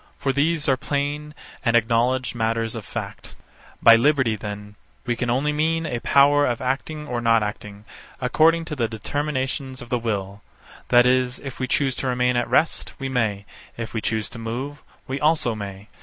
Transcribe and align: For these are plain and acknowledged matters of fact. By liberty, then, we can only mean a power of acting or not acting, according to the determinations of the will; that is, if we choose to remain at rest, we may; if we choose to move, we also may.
For 0.17 0.33
these 0.33 0.67
are 0.67 0.77
plain 0.77 1.35
and 1.63 1.75
acknowledged 1.75 2.33
matters 2.33 2.73
of 2.73 2.85
fact. 2.85 3.35
By 3.83 3.95
liberty, 3.95 4.35
then, 4.35 4.73
we 5.05 5.15
can 5.15 5.29
only 5.29 5.53
mean 5.53 5.85
a 5.85 5.99
power 5.99 6.43
of 6.47 6.59
acting 6.59 7.05
or 7.07 7.21
not 7.21 7.43
acting, 7.43 7.85
according 8.19 8.65
to 8.65 8.75
the 8.75 8.87
determinations 8.87 9.79
of 9.79 9.89
the 9.89 9.99
will; 9.99 10.41
that 10.87 11.05
is, 11.05 11.37
if 11.41 11.59
we 11.59 11.67
choose 11.67 11.93
to 11.97 12.07
remain 12.07 12.35
at 12.35 12.49
rest, 12.49 12.93
we 12.97 13.09
may; 13.09 13.45
if 13.77 13.93
we 13.93 14.01
choose 14.01 14.27
to 14.29 14.39
move, 14.39 14.81
we 15.05 15.19
also 15.19 15.53
may. 15.53 15.87